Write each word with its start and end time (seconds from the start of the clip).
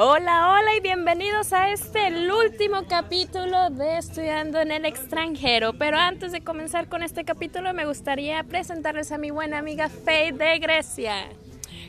Hola, 0.00 0.52
hola 0.52 0.76
y 0.76 0.80
bienvenidos 0.80 1.52
a 1.52 1.72
este 1.72 2.06
el 2.06 2.30
último 2.30 2.86
capítulo 2.88 3.68
de 3.70 3.98
Estudiando 3.98 4.60
en 4.60 4.70
el 4.70 4.84
extranjero. 4.84 5.72
Pero 5.72 5.98
antes 5.98 6.30
de 6.30 6.40
comenzar 6.40 6.88
con 6.88 7.02
este 7.02 7.24
capítulo 7.24 7.74
me 7.74 7.84
gustaría 7.84 8.44
presentarles 8.44 9.10
a 9.10 9.18
mi 9.18 9.32
buena 9.32 9.58
amiga 9.58 9.88
Faye 9.88 10.30
de 10.30 10.60
Grecia. 10.60 11.28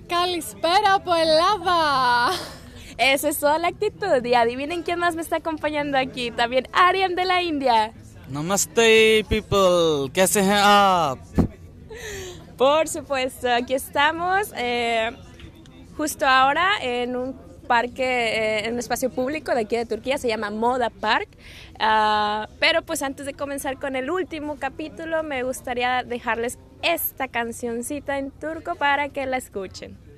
Calispera 0.07 0.97
por 1.05 1.19
lava. 1.23 2.31
Esa 2.97 3.29
es 3.29 3.39
toda 3.39 3.59
la 3.59 3.67
actitud 3.67 4.25
y 4.25 4.33
adivinen 4.33 4.81
quién 4.81 4.97
más 4.97 5.13
me 5.15 5.21
está 5.21 5.35
acompañando 5.35 5.95
aquí. 5.95 6.31
También 6.31 6.67
Arian 6.73 7.13
de 7.13 7.25
la 7.25 7.43
India. 7.43 7.93
Namaste 8.27 9.23
people, 9.29 10.11
¿qué 10.11 10.23
hacen 10.23 10.49
up? 10.49 11.19
Por 12.57 12.87
supuesto, 12.87 13.53
aquí 13.53 13.75
estamos 13.75 14.51
eh, 14.57 15.11
justo 15.95 16.25
ahora 16.25 16.71
en 16.81 17.15
un 17.15 17.48
parque, 17.69 18.03
eh, 18.03 18.65
en 18.65 18.73
un 18.73 18.79
espacio 18.79 19.11
público 19.11 19.53
de 19.53 19.61
aquí 19.61 19.77
de 19.77 19.85
Turquía, 19.85 20.17
se 20.17 20.27
llama 20.27 20.49
Moda 20.49 20.89
Park. 20.89 21.29
Ah, 21.79 22.49
pero 22.59 22.81
pues 22.81 23.03
antes 23.03 23.27
de 23.27 23.33
comenzar 23.33 23.77
con 23.77 23.95
el 23.95 24.09
último 24.09 24.57
capítulo, 24.57 25.21
me 25.21 25.43
gustaría 25.43 26.03
dejarles 26.03 26.57
esta 26.81 27.27
cancioncita 27.27 28.17
en 28.17 28.31
turco 28.31 28.73
para 28.73 29.09
que 29.09 29.27
la 29.27 29.37
escuchen. 29.37 30.08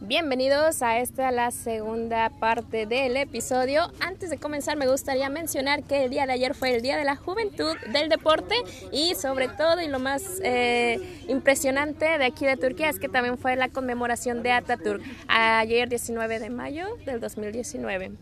Bienvenidos 0.00 0.80
a 0.82 1.00
esta 1.00 1.32
la 1.32 1.50
segunda 1.50 2.30
parte 2.30 2.86
del 2.86 3.16
episodio. 3.16 3.90
Antes 3.98 4.30
de 4.30 4.38
comenzar 4.38 4.76
me 4.76 4.86
gustaría 4.86 5.28
mencionar 5.28 5.82
que 5.82 6.04
el 6.04 6.10
día 6.10 6.24
de 6.24 6.34
ayer 6.34 6.54
fue 6.54 6.72
el 6.72 6.82
Día 6.82 6.96
de 6.96 7.04
la 7.04 7.16
Juventud 7.16 7.76
del 7.92 8.08
Deporte 8.08 8.54
y 8.92 9.16
sobre 9.16 9.48
todo 9.48 9.80
y 9.82 9.88
lo 9.88 9.98
más 9.98 10.40
eh, 10.44 11.00
impresionante 11.26 12.16
de 12.16 12.24
aquí 12.24 12.46
de 12.46 12.56
Turquía 12.56 12.88
es 12.90 13.00
que 13.00 13.08
también 13.08 13.38
fue 13.38 13.56
la 13.56 13.70
conmemoración 13.70 14.44
de 14.44 14.52
Ataturk 14.52 15.02
ayer 15.26 15.88
19 15.88 16.38
de 16.38 16.48
mayo 16.48 16.86
del 17.04 17.18
2019. 17.18 18.12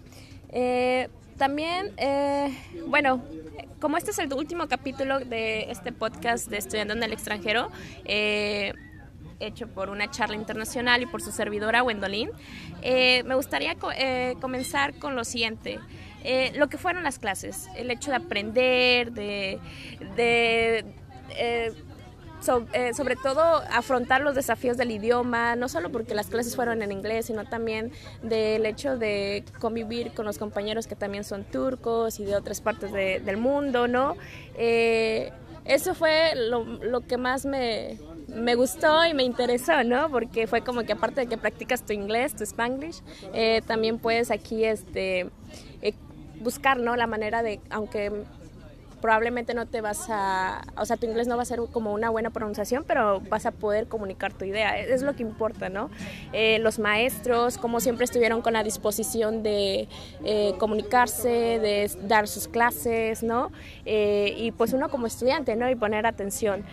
Eh, 0.52 1.08
también, 1.36 1.92
eh, 1.98 2.56
bueno, 2.86 3.22
como 3.80 3.98
este 3.98 4.12
es 4.12 4.18
el 4.18 4.32
último 4.32 4.66
capítulo 4.66 5.20
de 5.20 5.70
este 5.70 5.92
podcast 5.92 6.48
de 6.48 6.56
Estudiando 6.56 6.94
en 6.94 7.02
el 7.02 7.12
extranjero, 7.12 7.70
hecho 9.40 9.68
por 9.68 9.90
una 9.90 10.10
charla 10.10 10.36
internacional 10.36 11.02
y 11.02 11.06
por 11.06 11.22
su 11.22 11.32
servidora 11.32 11.82
Wendolin, 11.82 12.30
eh, 12.82 13.22
me 13.24 13.34
gustaría 13.34 13.76
eh, 13.96 14.36
comenzar 14.40 14.94
con 14.94 15.16
lo 15.16 15.24
siguiente. 15.24 15.78
Eh, 16.24 16.52
lo 16.56 16.68
que 16.68 16.78
fueron 16.78 17.04
las 17.04 17.18
clases, 17.18 17.68
el 17.76 17.90
hecho 17.90 18.10
de 18.10 18.16
aprender, 18.16 19.12
de, 19.12 19.60
sobre 22.96 23.16
todo 23.16 23.40
afrontar 23.70 24.22
los 24.22 24.34
desafíos 24.34 24.76
del 24.76 24.90
idioma, 24.90 25.54
no 25.54 25.68
solo 25.68 25.92
porque 25.92 26.14
las 26.14 26.26
clases 26.26 26.56
fueron 26.56 26.82
en 26.82 26.90
inglés, 26.90 27.26
sino 27.26 27.44
también 27.44 27.92
del 28.22 28.66
hecho 28.66 28.98
de 28.98 29.44
convivir 29.60 30.14
con 30.14 30.24
los 30.24 30.38
compañeros 30.38 30.88
que 30.88 30.96
también 30.96 31.22
son 31.22 31.44
turcos 31.44 32.18
y 32.18 32.24
de 32.24 32.34
otras 32.34 32.60
partes 32.60 32.92
del 32.92 33.36
mundo, 33.36 33.86
¿no? 33.86 34.16
eso 34.56 35.94
fue 35.94 36.32
lo, 36.36 36.64
lo 36.64 37.00
que 37.00 37.16
más 37.16 37.44
me, 37.44 37.98
me 38.28 38.54
gustó 38.54 39.04
y 39.06 39.14
me 39.14 39.22
interesó, 39.22 39.84
¿no? 39.84 40.10
Porque 40.10 40.46
fue 40.46 40.62
como 40.62 40.82
que 40.82 40.92
aparte 40.92 41.22
de 41.22 41.26
que 41.26 41.36
practicas 41.36 41.84
tu 41.84 41.92
inglés, 41.92 42.34
tu 42.34 42.44
spanglish, 42.44 43.02
eh, 43.32 43.62
también 43.66 43.98
puedes 43.98 44.30
aquí 44.30 44.64
este, 44.64 45.30
eh, 45.82 45.94
buscar, 46.40 46.78
¿no? 46.78 46.96
La 46.96 47.06
manera 47.06 47.42
de, 47.42 47.60
aunque 47.70 48.24
probablemente 49.00 49.54
no 49.54 49.66
te 49.66 49.80
vas 49.80 50.06
a, 50.08 50.62
o 50.76 50.84
sea, 50.84 50.96
tu 50.96 51.06
inglés 51.06 51.26
no 51.26 51.36
va 51.36 51.42
a 51.42 51.46
ser 51.46 51.60
como 51.72 51.92
una 51.92 52.10
buena 52.10 52.30
pronunciación, 52.30 52.84
pero 52.86 53.20
vas 53.20 53.46
a 53.46 53.50
poder 53.50 53.86
comunicar 53.86 54.32
tu 54.32 54.44
idea, 54.44 54.78
es 54.78 55.02
lo 55.02 55.14
que 55.14 55.22
importa, 55.22 55.68
¿no? 55.68 55.90
Eh, 56.32 56.58
los 56.60 56.78
maestros, 56.78 57.58
como 57.58 57.80
siempre 57.80 58.04
estuvieron 58.04 58.42
con 58.42 58.54
la 58.54 58.62
disposición 58.62 59.42
de 59.42 59.88
eh, 60.24 60.54
comunicarse, 60.58 61.28
de 61.28 61.90
dar 62.08 62.28
sus 62.28 62.48
clases, 62.48 63.22
¿no? 63.22 63.50
Eh, 63.84 64.34
y 64.38 64.52
pues 64.52 64.72
uno 64.72 64.88
como 64.88 65.06
estudiante, 65.06 65.56
¿no? 65.56 65.68
Y 65.70 65.74
poner 65.74 66.06
atención. 66.06 66.64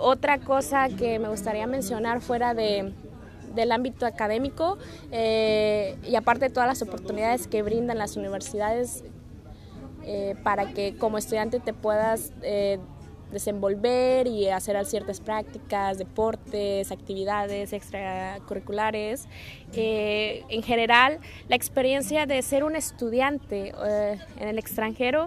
otra 0.00 0.38
cosa 0.38 0.88
que 0.88 1.18
me 1.18 1.28
gustaría 1.28 1.66
mencionar 1.66 2.20
fuera 2.20 2.54
de 2.54 2.92
del 3.54 3.72
ámbito 3.72 4.04
académico 4.04 4.76
y 5.10 6.14
aparte 6.14 6.46
de 6.46 6.50
todas 6.50 6.68
las 6.68 6.82
oportunidades 6.82 7.46
que 7.46 7.62
brindan 7.62 7.96
las 7.96 8.18
universidades 8.18 9.02
eh, 10.08 10.36
para 10.44 10.72
que 10.72 10.94
como 10.96 11.18
estudiante 11.18 11.58
te 11.58 11.72
puedas 11.72 12.32
eh, 12.42 12.78
desenvolver 13.32 14.28
y 14.28 14.48
hacer 14.48 14.82
ciertas 14.86 15.20
prácticas, 15.20 15.98
deportes, 15.98 16.92
actividades 16.92 17.72
extracurriculares. 17.72 19.26
Eh, 19.72 20.44
en 20.48 20.62
general, 20.62 21.18
la 21.48 21.56
experiencia 21.56 22.24
de 22.24 22.40
ser 22.42 22.62
un 22.62 22.76
estudiante 22.76 23.72
en 24.38 24.48
el 24.48 24.60
extranjero, 24.60 25.26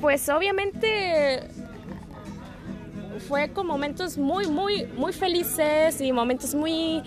pues 0.00 0.30
obviamente 0.30 1.42
fue 3.28 3.50
con 3.50 3.66
momentos 3.66 4.16
muy, 4.16 4.46
muy, 4.46 4.86
muy 4.96 5.12
felices 5.12 6.00
y 6.00 6.10
momentos 6.10 6.54
muy 6.54 7.02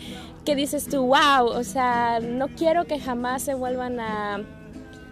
que 0.45 0.55
dices 0.55 0.87
tú, 0.87 1.07
wow, 1.07 1.47
o 1.47 1.63
sea, 1.63 2.19
no 2.21 2.49
quiero 2.49 2.85
que 2.85 2.99
jamás 2.99 3.41
se 3.41 3.55
vuelvan 3.55 3.99
a, 3.99 4.41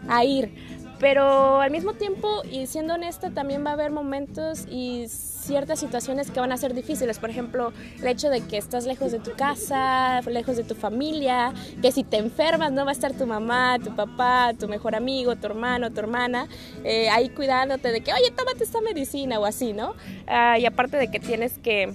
a 0.07 0.23
ir 0.23 0.74
pero 0.99 1.61
al 1.61 1.71
mismo 1.71 1.93
tiempo, 1.93 2.41
y 2.49 2.67
siendo 2.67 2.93
honesta, 2.93 3.29
también 3.31 3.65
va 3.65 3.71
a 3.71 3.73
haber 3.73 3.91
momentos 3.91 4.65
y 4.69 5.07
ciertas 5.07 5.79
situaciones 5.79 6.31
que 6.31 6.39
van 6.39 6.51
a 6.51 6.57
ser 6.57 6.73
difíciles. 6.73 7.19
Por 7.19 7.29
ejemplo, 7.29 7.71
el 7.99 8.07
hecho 8.07 8.29
de 8.29 8.41
que 8.41 8.57
estás 8.57 8.85
lejos 8.85 9.11
de 9.11 9.19
tu 9.19 9.33
casa, 9.33 10.21
lejos 10.21 10.57
de 10.57 10.63
tu 10.63 10.75
familia, 10.75 11.53
que 11.81 11.91
si 11.91 12.03
te 12.03 12.17
enfermas 12.17 12.71
no 12.71 12.83
va 12.83 12.91
a 12.91 12.93
estar 12.93 13.13
tu 13.13 13.25
mamá, 13.25 13.77
tu 13.83 13.95
papá, 13.95 14.53
tu 14.59 14.67
mejor 14.67 14.95
amigo, 14.95 15.35
tu 15.35 15.45
hermano, 15.47 15.91
tu 15.91 15.99
hermana, 15.99 16.47
eh, 16.83 17.09
ahí 17.09 17.29
cuidándote 17.29 17.91
de 17.91 18.01
que, 18.01 18.13
oye, 18.13 18.31
tómate 18.35 18.63
esta 18.63 18.81
medicina 18.81 19.39
o 19.39 19.45
así, 19.45 19.73
¿no? 19.73 19.95
Ah, 20.27 20.57
y 20.57 20.65
aparte 20.65 20.97
de 20.97 21.09
que 21.09 21.19
tienes 21.19 21.57
que, 21.59 21.93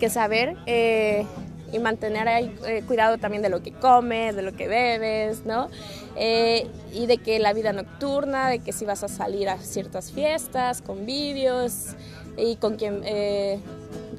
que 0.00 0.10
saber... 0.10 0.56
Eh, 0.66 1.26
y 1.72 1.78
mantener 1.78 2.28
ahí, 2.28 2.56
eh, 2.66 2.82
cuidado 2.86 3.18
también 3.18 3.42
de 3.42 3.48
lo 3.48 3.62
que 3.62 3.72
comes, 3.72 4.34
de 4.34 4.42
lo 4.42 4.52
que 4.54 4.68
bebes, 4.68 5.44
¿no? 5.44 5.68
Eh, 6.16 6.66
y 6.92 7.06
de 7.06 7.18
que 7.18 7.38
la 7.38 7.52
vida 7.52 7.72
nocturna, 7.72 8.48
de 8.48 8.60
que 8.60 8.72
si 8.72 8.84
vas 8.84 9.04
a 9.04 9.08
salir 9.08 9.48
a 9.48 9.58
ciertas 9.58 10.12
fiestas, 10.12 10.82
convivios 10.82 11.94
y 12.36 12.56
con 12.56 12.76
quien 12.76 13.02
eh, 13.04 13.60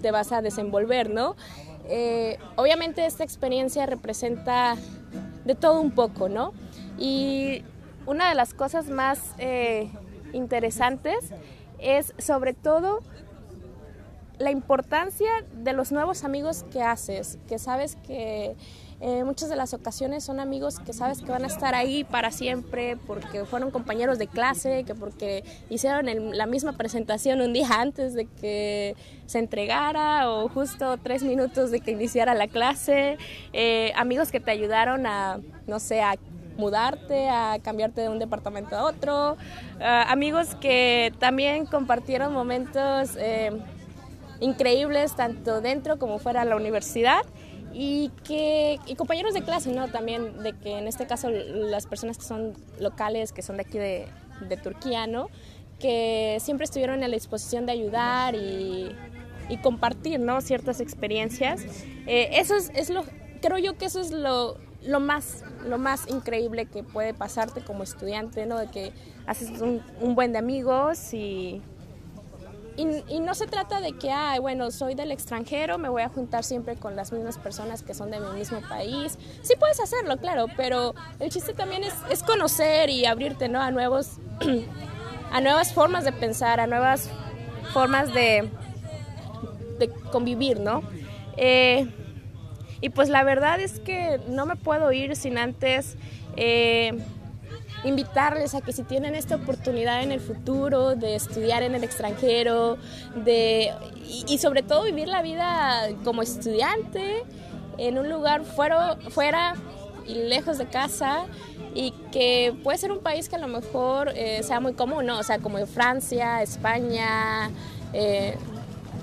te 0.01 0.11
vas 0.11 0.31
a 0.31 0.41
desenvolver, 0.41 1.09
¿no? 1.09 1.35
obviamente 2.55 3.03
esta 3.03 3.23
experiencia 3.23 3.87
representa 3.87 4.75
de 5.43 5.55
todo 5.55 5.81
un 5.81 5.89
poco, 5.89 6.29
¿no? 6.29 6.53
Y 6.99 7.63
una 8.05 8.29
de 8.29 8.35
las 8.35 8.53
cosas 8.53 8.89
más 8.89 9.19
interesantes 10.33 11.17
es 11.79 12.13
sobre 12.19 12.53
todo 12.53 12.99
la 14.39 14.51
importancia 14.51 15.29
de 15.53 15.73
los 15.73 15.91
nuevos 15.91 16.23
amigos 16.23 16.65
que 16.71 16.81
haces, 16.81 17.37
que 17.47 17.59
sabes 17.59 17.97
que 18.07 18.55
eh, 19.01 19.23
muchas 19.23 19.49
de 19.49 19.55
las 19.55 19.73
ocasiones 19.73 20.25
son 20.25 20.39
amigos 20.41 20.79
que 20.79 20.91
sabes 20.91 21.21
que 21.21 21.31
van 21.31 21.43
a 21.43 21.47
estar 21.47 21.73
ahí 21.73 22.03
para 22.03 22.31
siempre 22.31 22.97
porque 23.07 23.45
fueron 23.45 23.71
compañeros 23.71 24.17
de 24.17 24.27
clase, 24.27 24.83
que 24.85 24.95
porque 24.95 25.43
hicieron 25.69 26.07
la 26.37 26.45
misma 26.45 26.73
presentación 26.73 27.41
un 27.41 27.53
día 27.53 27.67
antes 27.79 28.13
de 28.13 28.25
que 28.25 28.95
se 29.25 29.39
entregara 29.39 30.29
o 30.29 30.49
justo 30.49 30.97
tres 30.97 31.23
minutos 31.23 31.69
de 31.71 31.81
que 31.81 31.91
iniciara 31.91 32.33
la 32.33 32.47
clase, 32.47 33.17
eh, 33.53 33.93
amigos 33.95 34.31
que 34.31 34.39
te 34.39 34.51
ayudaron 34.51 35.05
a, 35.05 35.39
no 35.67 35.79
sé, 35.79 36.01
a 36.01 36.15
mudarte, 36.57 37.29
a 37.29 37.57
cambiarte 37.61 38.01
de 38.01 38.09
un 38.09 38.19
departamento 38.19 38.75
a 38.75 38.83
otro, 38.83 39.37
eh, 39.79 40.03
amigos 40.07 40.55
que 40.55 41.13
también 41.19 41.65
compartieron 41.65 42.33
momentos 42.33 43.15
increíbles 44.39 45.15
tanto 45.15 45.61
dentro 45.61 45.97
como 45.99 46.19
fuera 46.19 46.43
de 46.43 46.49
la 46.49 46.55
universidad 46.55 47.21
y 47.73 48.11
que 48.23 48.79
y 48.87 48.95
compañeros 48.95 49.33
de 49.33 49.43
clase, 49.43 49.71
¿no? 49.71 49.87
También 49.89 50.41
de 50.41 50.53
que 50.53 50.77
en 50.77 50.87
este 50.87 51.05
caso 51.05 51.29
las 51.29 51.85
personas 51.85 52.17
que 52.17 52.23
son 52.23 52.53
locales, 52.79 53.31
que 53.31 53.41
son 53.41 53.57
de 53.57 53.61
aquí 53.63 53.77
de, 53.77 54.07
de 54.47 54.57
Turquía, 54.57 55.07
¿no? 55.07 55.29
Que 55.79 56.37
siempre 56.39 56.65
estuvieron 56.65 57.03
a 57.03 57.07
la 57.07 57.13
disposición 57.13 57.65
de 57.65 57.73
ayudar 57.73 58.35
y, 58.35 58.89
y 59.49 59.57
compartir, 59.57 60.19
¿no? 60.19 60.41
Ciertas 60.41 60.81
experiencias. 60.81 61.61
Eh, 62.07 62.29
eso 62.33 62.55
es, 62.55 62.71
es, 62.73 62.89
lo, 62.89 63.03
creo 63.41 63.57
yo 63.57 63.77
que 63.77 63.85
eso 63.85 64.01
es 64.01 64.11
lo, 64.11 64.57
lo 64.83 64.99
más, 64.99 65.43
lo 65.65 65.77
más 65.77 66.07
increíble 66.09 66.65
que 66.65 66.83
puede 66.83 67.13
pasarte 67.13 67.61
como 67.61 67.83
estudiante, 67.83 68.45
¿no? 68.45 68.57
De 68.57 68.67
que 68.67 68.91
haces 69.27 69.61
un, 69.61 69.81
un 70.01 70.15
buen 70.15 70.31
de 70.33 70.39
amigos 70.39 71.13
y 71.13 71.61
y, 73.07 73.19
no 73.19 73.35
se 73.35 73.47
trata 73.47 73.81
de 73.81 73.93
que, 73.93 74.11
ah, 74.11 74.37
bueno, 74.39 74.71
soy 74.71 74.95
del 74.95 75.11
extranjero, 75.11 75.77
me 75.77 75.89
voy 75.89 76.01
a 76.01 76.09
juntar 76.09 76.43
siempre 76.43 76.75
con 76.75 76.95
las 76.95 77.11
mismas 77.11 77.37
personas 77.37 77.83
que 77.83 77.93
son 77.93 78.09
de 78.11 78.19
mi 78.19 78.29
mismo 78.31 78.61
país. 78.61 79.17
Sí 79.41 79.55
puedes 79.59 79.79
hacerlo, 79.79 80.17
claro, 80.17 80.45
pero 80.55 80.95
el 81.19 81.29
chiste 81.29 81.53
también 81.53 81.83
es, 81.83 81.93
es 82.09 82.23
conocer 82.23 82.89
y 82.89 83.05
abrirte 83.05 83.49
¿no? 83.49 83.61
a, 83.61 83.71
nuevos, 83.71 84.17
a 85.31 85.41
nuevas 85.41 85.73
formas 85.73 86.05
de 86.05 86.11
pensar, 86.11 86.59
a 86.59 86.67
nuevas 86.67 87.09
formas 87.73 88.13
de, 88.13 88.49
de 89.77 89.89
convivir, 90.11 90.59
¿no? 90.59 90.81
Eh, 91.37 91.87
Y 92.81 92.89
pues 92.89 93.09
la 93.09 93.23
verdad 93.23 93.59
es 93.59 93.79
que 93.79 94.21
no 94.29 94.45
me 94.45 94.55
puedo 94.55 94.91
ir 94.93 95.15
sin 95.15 95.37
antes 95.37 95.97
eh, 96.37 96.97
invitarles 97.83 98.55
a 98.55 98.61
que 98.61 98.71
si 98.71 98.83
tienen 98.83 99.15
esta 99.15 99.35
oportunidad 99.35 100.03
en 100.03 100.11
el 100.11 100.19
futuro 100.19 100.95
de 100.95 101.15
estudiar 101.15 101.63
en 101.63 101.75
el 101.75 101.83
extranjero, 101.83 102.77
de, 103.15 103.73
y, 104.27 104.37
sobre 104.37 104.63
todo 104.63 104.83
vivir 104.83 105.07
la 105.07 105.21
vida 105.21 105.87
como 106.03 106.21
estudiante 106.21 107.23
en 107.77 107.97
un 107.97 108.09
lugar 108.09 108.43
fuera, 108.43 108.97
fuera 109.09 109.55
y 110.05 110.15
lejos 110.15 110.57
de 110.57 110.67
casa 110.67 111.25
y 111.75 111.91
que 112.11 112.55
puede 112.63 112.77
ser 112.77 112.91
un 112.91 112.99
país 112.99 113.29
que 113.29 113.35
a 113.35 113.39
lo 113.39 113.47
mejor 113.47 114.11
eh, 114.15 114.41
sea 114.43 114.59
muy 114.59 114.73
común, 114.73 115.05
¿no? 115.05 115.19
O 115.19 115.23
sea, 115.23 115.39
como 115.39 115.63
Francia, 115.67 116.41
España, 116.41 117.51
eh, 117.93 118.35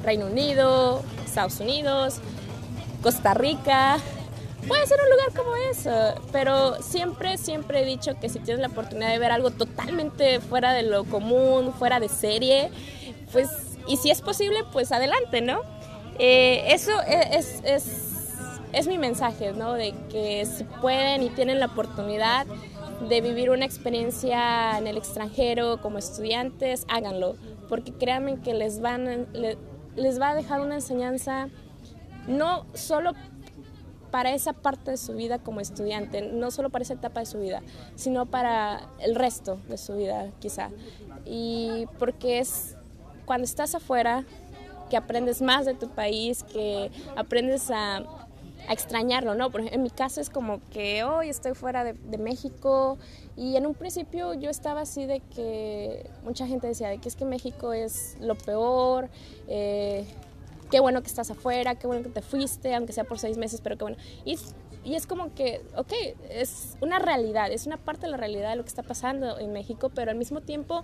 Reino 0.03 0.27
Unido, 0.27 1.03
Estados 1.25 1.61
Unidos, 1.61 2.21
Costa 3.03 3.35
Rica, 3.35 3.99
puede 4.67 4.87
ser 4.87 4.99
un 5.03 5.11
lugar 5.11 5.33
como 5.35 5.57
eso, 5.57 6.21
pero 6.33 6.81
siempre, 6.83 7.39
siempre 7.39 7.83
he 7.83 7.85
dicho 7.85 8.19
que 8.19 8.29
si 8.29 8.39
tienes 8.41 8.61
la 8.61 8.69
oportunidad 8.69 9.11
de 9.11 9.19
ver 9.19 9.31
algo 9.31 9.51
totalmente 9.51 10.41
fuera 10.41 10.73
de 10.73 10.83
lo 10.83 11.05
común, 11.05 11.73
fuera 11.73 12.01
de 12.01 12.09
serie, 12.09 12.71
pues, 13.33 13.49
y 13.87 13.97
si 13.97 14.11
es 14.11 14.21
posible, 14.21 14.61
pues 14.73 14.93
adelante, 14.93 15.41
¿no? 15.41 15.61
Eh, 16.19 16.65
eso 16.69 16.93
es, 17.03 17.61
es, 17.65 17.91
es, 18.73 18.87
mi 18.87 18.99
mensaje, 18.99 19.53
¿no? 19.53 19.75
De 19.75 19.95
que 20.11 20.47
si 20.47 20.65
pueden 20.65 21.23
y 21.23 21.31
tienen 21.31 21.61
la 21.61 21.67
oportunidad 21.67 22.47
de 23.09 23.21
vivir 23.21 23.51
una 23.51 23.67
experiencia 23.67 24.79
en 24.79 24.87
el 24.87 24.97
extranjero 24.97 25.81
como 25.83 25.99
estudiantes, 25.99 26.87
háganlo, 26.89 27.37
porque 27.69 27.93
créanme 27.93 28.41
que 28.41 28.55
les, 28.55 28.81
van, 28.81 29.27
les 29.95 30.21
va 30.21 30.31
a 30.31 30.35
dejar 30.35 30.61
una 30.61 30.77
enseñanza 30.77 31.49
no 32.27 32.67
solo 32.75 33.13
para 34.11 34.33
esa 34.33 34.53
parte 34.53 34.91
de 34.91 34.97
su 34.97 35.15
vida 35.15 35.39
como 35.39 35.61
estudiante, 35.61 36.23
no 36.23 36.51
solo 36.51 36.71
para 36.71 36.83
esa 36.83 36.95
etapa 36.95 37.21
de 37.21 37.27
su 37.27 37.39
vida, 37.41 37.63
sino 37.95 38.27
para 38.27 38.89
el 39.01 39.15
resto 39.15 39.59
de 39.69 39.79
su 39.79 39.97
vida 39.97 40.31
quizá. 40.41 40.71
Y 41.25 41.87
porque 41.99 42.39
es 42.39 42.77
cuando 43.25 43.45
estás 43.45 43.75
afuera 43.75 44.25
que 44.91 44.97
aprendes 44.97 45.43
más 45.43 45.67
de 45.67 45.75
tu 45.75 45.89
país, 45.89 46.45
que 46.45 46.91
aprendes 47.17 47.71
a, 47.71 48.05
extrañarlo, 48.69 49.35
¿no? 49.35 49.51
Por 49.51 49.61
ejemplo, 49.61 49.77
en 49.77 49.83
mi 49.83 49.91
caso 49.91 50.21
es 50.21 50.31
como 50.31 50.61
que 50.71 51.05
hoy 51.05 51.29
estoy 51.29 51.55
fuera 51.55 51.85
de, 51.85 51.95
México 52.19 52.99
y 53.37 53.57
en 53.57 53.67
un 53.67 53.75
principio 53.75 54.35
yo 54.35 54.51
estaba 54.51 54.81
así 54.81 55.07
de 55.07 55.21
que 55.21 56.09
mucha 56.25 56.47
gente 56.47 56.67
decía 56.67 56.89
de 56.89 56.99
que 56.99 57.09
es 57.09 57.15
que 57.15 57.25
México 57.25 57.73
es 57.73 58.17
lo 58.21 58.37
peor, 58.37 59.09
eh, 59.47 60.07
qué 60.71 60.81
bueno 60.81 61.03
que 61.03 61.09
estás 61.09 61.31
afuera, 61.31 61.75
qué 61.77 61.87
bueno 61.87 62.03
que 62.03 62.11
te 62.11 62.23
fuiste, 62.23 62.75
aunque 62.75 62.93
sea 62.93 63.05
por 63.05 63.19
seis 63.19 63.37
meses, 63.39 63.61
pero 63.61 63.77
qué 63.77 63.85
bueno. 63.85 63.97
Y, 64.25 64.39
y 64.85 64.95
es 64.95 65.07
como 65.07 65.35
que, 65.35 65.63
ok, 65.77 65.93
es 66.31 66.77
una 66.81 66.99
realidad, 66.99 67.51
es 67.51 67.67
una 67.67 67.77
parte 67.77 68.07
de 68.07 68.13
la 68.13 68.17
realidad 68.17 68.51
de 68.51 68.57
lo 68.57 68.63
que 68.63 68.69
está 68.69 68.83
pasando 68.83 69.39
en 69.39 69.53
México, 69.53 69.91
pero 69.95 70.11
al 70.11 70.17
mismo 70.17 70.41
tiempo, 70.41 70.83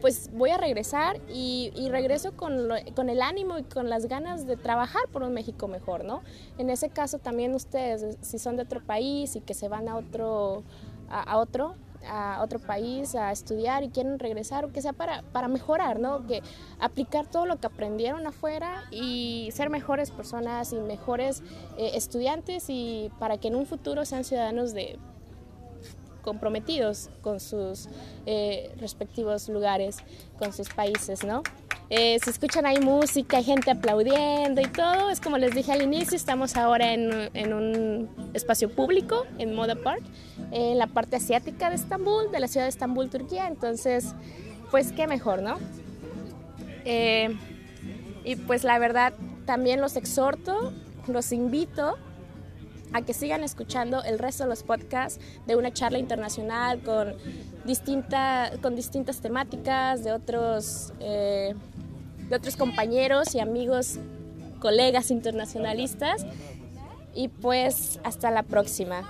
pues 0.00 0.30
voy 0.32 0.50
a 0.50 0.56
regresar 0.56 1.20
y, 1.28 1.72
regreso 1.90 2.32
con, 2.36 2.68
con, 2.94 3.08
el 3.08 3.22
ánimo 3.22 3.58
y 3.58 3.62
con 3.62 3.88
las 3.88 4.06
ganas 4.06 4.46
de 4.46 4.56
trabajar 4.56 5.02
por 5.12 5.22
un 5.22 5.32
México 5.32 5.68
mejor, 5.68 6.04
¿no? 6.04 6.22
En 6.58 6.70
ese 6.70 6.90
caso 6.90 7.18
también 7.18 7.54
ustedes, 7.54 8.16
si 8.20 8.38
son 8.38 8.56
de 8.56 8.62
otro 8.62 8.84
país 8.84 9.36
y 9.36 9.40
que 9.40 9.54
se 9.54 9.68
van 9.68 9.88
a 9.88 9.96
otro, 9.96 10.62
a 11.08 11.38
otro 11.38 11.76
a 12.08 12.42
otro 12.42 12.58
país 12.58 13.14
a 13.14 13.32
estudiar 13.32 13.82
y 13.82 13.88
quieren 13.88 14.18
regresar, 14.18 14.68
que 14.70 14.82
sea 14.82 14.92
para, 14.92 15.22
para 15.32 15.48
mejorar, 15.48 15.98
¿no? 15.98 16.26
Que 16.26 16.42
aplicar 16.78 17.26
todo 17.26 17.46
lo 17.46 17.58
que 17.58 17.66
aprendieron 17.66 18.26
afuera 18.26 18.84
y 18.90 19.50
ser 19.52 19.70
mejores 19.70 20.10
personas 20.10 20.72
y 20.72 20.76
mejores 20.76 21.42
eh, 21.78 21.92
estudiantes 21.94 22.66
y 22.68 23.10
para 23.18 23.38
que 23.38 23.48
en 23.48 23.56
un 23.56 23.66
futuro 23.66 24.04
sean 24.04 24.24
ciudadanos 24.24 24.72
de 24.72 24.98
comprometidos 26.22 27.08
con 27.22 27.38
sus 27.38 27.88
eh, 28.26 28.74
respectivos 28.78 29.48
lugares, 29.48 29.98
con 30.38 30.52
sus 30.52 30.68
países, 30.68 31.24
¿no? 31.24 31.42
Eh, 31.88 32.18
se 32.20 32.30
escuchan 32.30 32.66
ahí 32.66 32.80
música, 32.80 33.36
hay 33.36 33.44
gente 33.44 33.70
aplaudiendo 33.70 34.60
y 34.60 34.66
todo. 34.66 35.10
Es 35.10 35.20
como 35.20 35.38
les 35.38 35.54
dije 35.54 35.70
al 35.72 35.82
inicio, 35.82 36.16
estamos 36.16 36.56
ahora 36.56 36.92
en, 36.92 37.30
en 37.34 37.52
un 37.52 38.08
espacio 38.34 38.68
público, 38.68 39.24
en 39.38 39.54
Moda 39.54 39.76
Park, 39.76 40.02
en 40.50 40.78
la 40.78 40.88
parte 40.88 41.16
asiática 41.16 41.70
de 41.70 41.76
Estambul, 41.76 42.32
de 42.32 42.40
la 42.40 42.48
ciudad 42.48 42.66
de 42.66 42.70
Estambul, 42.70 43.08
Turquía. 43.08 43.46
Entonces, 43.46 44.14
pues 44.70 44.90
qué 44.90 45.06
mejor, 45.06 45.42
¿no? 45.42 45.58
Eh, 46.84 47.36
y 48.24 48.34
pues 48.34 48.64
la 48.64 48.78
verdad, 48.80 49.12
también 49.44 49.80
los 49.80 49.96
exhorto, 49.96 50.72
los 51.06 51.30
invito 51.30 51.96
a 52.92 53.02
que 53.02 53.12
sigan 53.12 53.44
escuchando 53.44 54.02
el 54.02 54.18
resto 54.18 54.44
de 54.44 54.48
los 54.48 54.64
podcasts 54.64 55.20
de 55.46 55.54
una 55.54 55.72
charla 55.72 55.98
internacional 55.98 56.80
con, 56.80 57.14
distinta, 57.64 58.50
con 58.60 58.74
distintas 58.74 59.20
temáticas 59.20 60.02
de 60.02 60.12
otros... 60.12 60.92
Eh, 60.98 61.54
de 62.28 62.36
otros 62.36 62.56
compañeros 62.56 63.34
y 63.34 63.40
amigos, 63.40 63.98
colegas 64.60 65.10
internacionalistas. 65.10 66.26
Y 67.14 67.28
pues 67.28 67.98
hasta 68.04 68.30
la 68.30 68.42
próxima. 68.42 69.08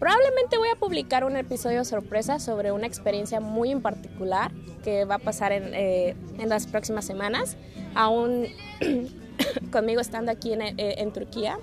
Probablemente 0.00 0.56
voy 0.56 0.68
a 0.70 0.76
publicar 0.76 1.24
un 1.24 1.36
episodio 1.36 1.84
sorpresa 1.84 2.38
sobre 2.38 2.72
una 2.72 2.86
experiencia 2.86 3.38
muy 3.38 3.70
en 3.70 3.82
particular 3.82 4.50
que 4.82 5.04
va 5.04 5.16
a 5.16 5.18
pasar 5.18 5.52
en, 5.52 5.74
eh, 5.74 6.16
en 6.38 6.48
las 6.48 6.66
próximas 6.66 7.04
semanas, 7.04 7.56
aún 7.94 8.46
conmigo 9.70 10.00
estando 10.00 10.32
aquí 10.32 10.54
en, 10.54 10.62
eh, 10.62 10.74
en 10.78 11.12
Turquía. 11.12 11.58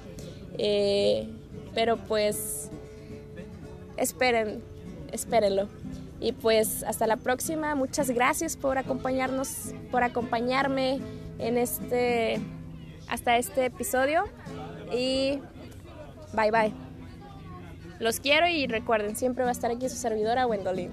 Eh, 0.59 1.27
pero 1.73 1.97
pues 1.97 2.69
esperen, 3.97 4.63
espérenlo. 5.11 5.67
Y 6.19 6.31
pues 6.31 6.83
hasta 6.83 7.07
la 7.07 7.17
próxima. 7.17 7.75
Muchas 7.75 8.09
gracias 8.09 8.57
por 8.57 8.77
acompañarnos, 8.77 9.73
por 9.91 10.03
acompañarme 10.03 10.99
en 11.39 11.57
este 11.57 12.39
hasta 13.07 13.37
este 13.37 13.65
episodio 13.65 14.25
y 14.91 15.39
bye 16.33 16.51
bye. 16.51 16.73
Los 17.99 18.19
quiero 18.19 18.47
y 18.47 18.67
recuerden, 18.67 19.15
siempre 19.15 19.43
va 19.43 19.49
a 19.49 19.53
estar 19.53 19.71
aquí 19.71 19.89
su 19.89 19.95
servidora 19.95 20.45
Wendolin. 20.45 20.91